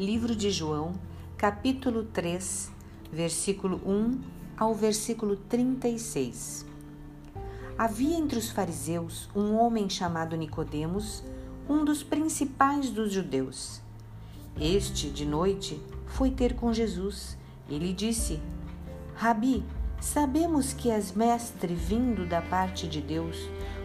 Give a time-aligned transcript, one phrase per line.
[0.00, 0.94] Livro de João,
[1.36, 2.72] capítulo 3,
[3.12, 4.20] versículo 1
[4.56, 6.64] ao versículo 36.
[7.76, 11.22] Havia entre os fariseus um homem chamado Nicodemos,
[11.68, 13.82] um dos principais dos judeus.
[14.58, 17.36] Este, de noite, foi ter com Jesus
[17.68, 18.40] e lhe disse:
[19.14, 19.62] Rabi,
[20.00, 23.36] sabemos que és mestre vindo da parte de Deus,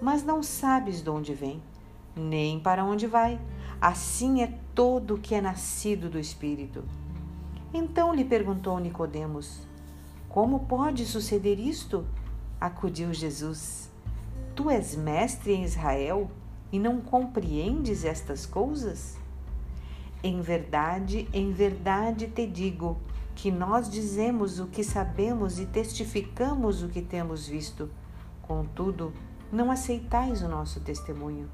[0.00, 1.62] mas não sabes de onde vem,
[2.16, 3.40] nem para onde vai.
[3.80, 6.84] Assim é todo o que é nascido do Espírito.
[7.72, 9.66] Então lhe perguntou Nicodemos:
[10.28, 12.04] Como pode suceder isto?
[12.60, 13.90] Acudiu Jesus:
[14.54, 16.30] Tu és mestre em Israel
[16.72, 19.16] e não compreendes estas coisas?
[20.22, 22.98] Em verdade, em verdade te digo
[23.34, 27.88] que nós dizemos o que sabemos e testificamos o que temos visto.
[28.42, 29.14] Contudo,
[29.52, 31.48] não aceitais o nosso testemunho.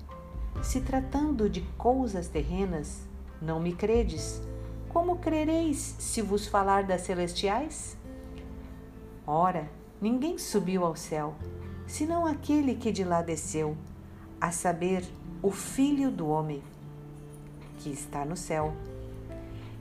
[0.62, 3.02] Se tratando de coisas terrenas,
[3.40, 4.42] não me credes.
[4.88, 7.96] Como crereis se vos falar das celestiais?
[9.26, 9.68] Ora,
[10.00, 11.34] ninguém subiu ao céu,
[11.86, 13.76] senão aquele que de lá desceu,
[14.40, 15.04] a saber,
[15.42, 16.62] o Filho do Homem,
[17.78, 18.74] que está no céu.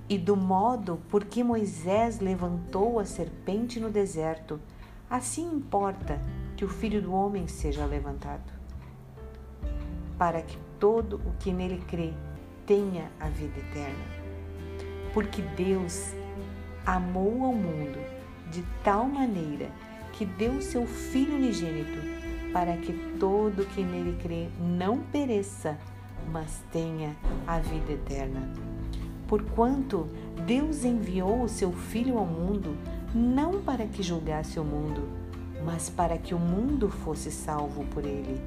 [0.08, 4.60] E do modo por que Moisés levantou a serpente no deserto,
[5.10, 6.22] assim importa
[6.56, 8.54] que o Filho do Homem seja levantado,
[10.18, 12.14] para que todo o que nele crê
[12.66, 14.06] tenha a vida eterna.
[15.14, 16.14] Porque Deus
[16.86, 18.00] amou ao mundo
[18.52, 19.70] de tal maneira
[20.14, 22.00] que deu seu Filho unigênito,
[22.54, 25.78] para que todo o que nele crê não pereça,
[26.32, 28.50] mas tenha a vida eterna.
[29.28, 30.08] Porquanto
[30.46, 32.78] Deus enviou o seu Filho ao mundo,
[33.14, 35.25] não para que julgasse o mundo,
[35.64, 38.42] mas para que o mundo fosse salvo por ele.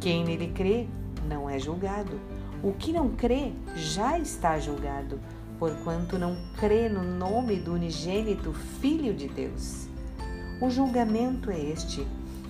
[0.00, 0.88] Quem nele crê
[1.28, 2.18] não é julgado.
[2.62, 5.20] O que não crê já está julgado,
[5.58, 9.88] porquanto não crê no nome do unigênito Filho de Deus.
[10.60, 12.06] O julgamento é este: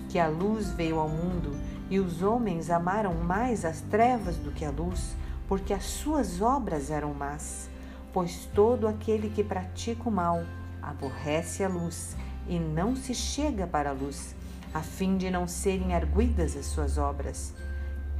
[0.09, 1.51] que a luz veio ao mundo
[1.89, 5.15] e os homens amaram mais as trevas do que a luz,
[5.47, 7.69] porque as suas obras eram más.
[8.11, 10.43] Pois todo aquele que pratica o mal
[10.81, 12.15] aborrece a luz
[12.47, 14.35] e não se chega para a luz,
[14.73, 17.53] a fim de não serem arguidas as suas obras.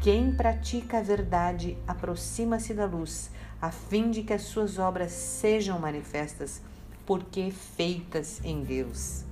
[0.01, 5.79] Quem pratica a verdade aproxima-se da luz, a fim de que as suas obras sejam
[5.79, 6.61] manifestas,
[7.06, 9.23] porque feitas em Deus.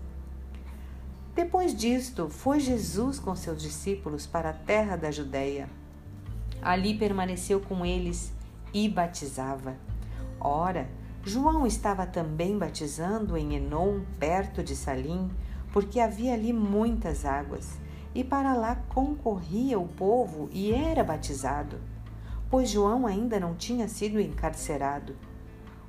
[1.35, 5.69] Depois disto, foi Jesus com seus discípulos para a terra da Judéia.
[6.61, 8.31] Ali permaneceu com eles
[8.73, 9.75] e batizava.
[10.39, 10.87] Ora,
[11.23, 15.29] João estava também batizando em Enom, perto de Salim,
[15.71, 17.77] porque havia ali muitas águas,
[18.15, 21.77] e para lá concorria o povo e era batizado,
[22.49, 25.15] pois João ainda não tinha sido encarcerado.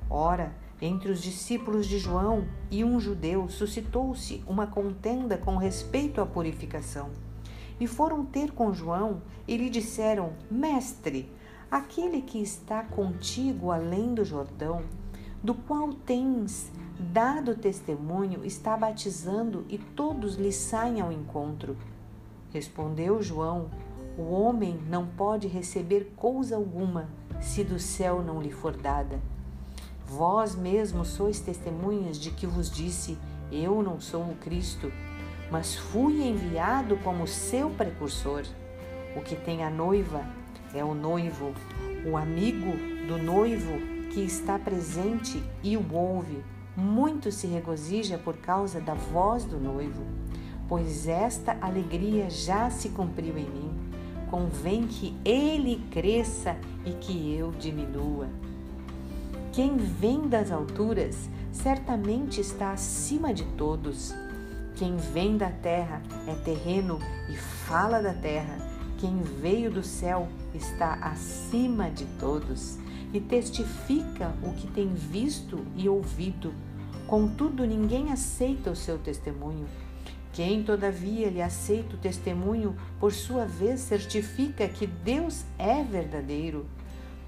[0.07, 6.27] Ora, entre os discípulos de João e um judeu suscitou-se uma contenda com respeito à
[6.27, 7.09] purificação.
[7.79, 11.31] E foram ter com João e lhe disseram: Mestre,
[11.71, 14.83] aquele que está contigo além do Jordão,
[15.43, 21.75] do qual tens dado testemunho, está batizando e todos lhe saem ao encontro.
[22.51, 23.69] Respondeu João:
[24.17, 27.09] O homem não pode receber coisa alguma
[27.41, 29.19] se do céu não lhe for dada.
[30.07, 33.17] Vós mesmos sois testemunhas de que vos disse:
[33.51, 34.91] Eu não sou o Cristo,
[35.51, 38.43] mas fui enviado como seu precursor.
[39.15, 40.23] O que tem a noiva
[40.73, 41.53] é o noivo,
[42.09, 42.71] o amigo
[43.07, 46.43] do noivo que está presente e o ouve,
[46.77, 50.03] muito se regozija por causa da voz do noivo,
[50.69, 53.73] pois esta alegria já se cumpriu em mim.
[54.29, 56.55] Convém que ele cresça
[56.85, 58.27] e que eu diminua.
[59.51, 64.13] Quem vem das alturas certamente está acima de todos.
[64.75, 66.99] Quem vem da terra é terreno
[67.29, 68.57] e fala da terra.
[68.99, 72.82] Quem veio do céu está acima de todos
[73.13, 76.51] e testifica o que tem visto e ouvido.
[77.05, 79.67] Contudo, ninguém aceita o seu testemunho.
[80.33, 86.65] Quem, todavia, lhe aceita o testemunho, por sua vez certifica que Deus é verdadeiro.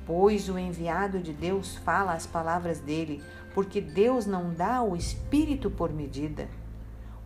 [0.08, 3.22] Pois o enviado de Deus fala as palavras dele,
[3.54, 6.48] porque Deus não dá o Espírito por medida.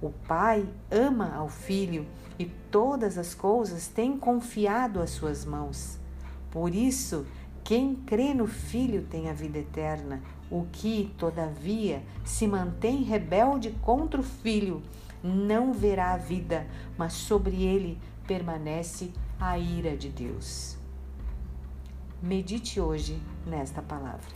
[0.01, 2.05] O Pai ama ao Filho
[2.37, 5.97] e todas as coisas tem confiado às suas mãos.
[6.51, 7.25] Por isso,
[7.69, 10.23] quem crê no Filho tem a vida eterna.
[10.49, 14.81] O que, todavia, se mantém rebelde contra o Filho,
[15.23, 16.65] não verá a vida,
[16.97, 20.79] mas sobre ele permanece a ira de Deus.
[22.23, 24.33] Medite hoje nesta palavra.